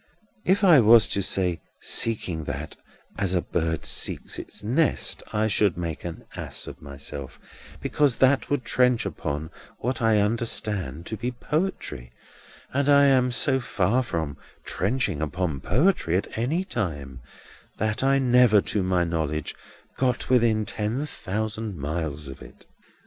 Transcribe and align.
If 0.47 0.63
I 0.63 0.79
was 0.79 1.07
to 1.09 1.21
say 1.21 1.61
seeking 1.79 2.45
that, 2.45 2.75
as 3.19 3.35
a 3.35 3.41
bird 3.43 3.85
seeks 3.85 4.39
its 4.39 4.63
nest, 4.63 5.21
I 5.31 5.45
should 5.45 5.77
make 5.77 6.03
an 6.03 6.25
ass 6.35 6.65
of 6.65 6.81
myself, 6.81 7.39
because 7.79 8.15
that 8.15 8.49
would 8.49 8.65
trench 8.65 9.05
upon 9.05 9.51
what 9.77 10.01
I 10.01 10.17
understand 10.17 11.05
to 11.05 11.17
be 11.17 11.29
poetry; 11.29 12.11
and 12.73 12.89
I 12.89 13.05
am 13.05 13.29
so 13.31 13.59
far 13.59 14.01
from 14.01 14.37
trenching 14.63 15.21
upon 15.21 15.59
poetry 15.61 16.17
at 16.17 16.35
any 16.35 16.63
time, 16.63 17.21
that 17.77 18.03
I 18.03 18.17
never, 18.17 18.59
to 18.73 18.81
my 18.81 19.03
knowledge, 19.03 19.53
got 19.97 20.31
within 20.31 20.65
ten 20.65 21.05
thousand 21.05 21.77
miles 21.77 22.27
of 22.27 22.41
it. 22.41 22.65